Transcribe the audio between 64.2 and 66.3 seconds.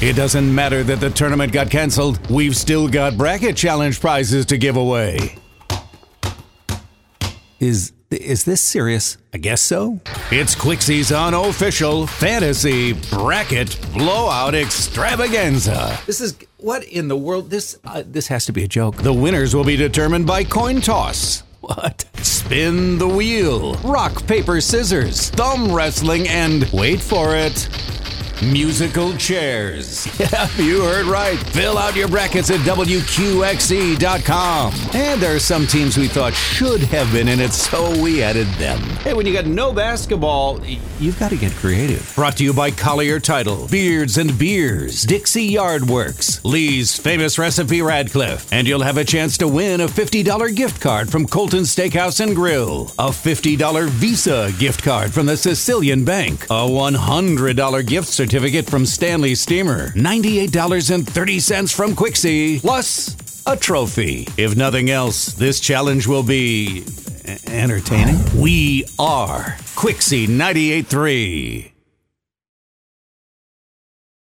If nothing else, this challenge will